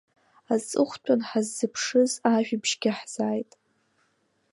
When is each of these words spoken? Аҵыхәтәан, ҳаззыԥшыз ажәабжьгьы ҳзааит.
Аҵыхәтәан, 0.53 1.21
ҳаззыԥшыз 1.27 2.11
ажәабжьгьы 2.33 2.91
ҳзааит. 2.97 3.51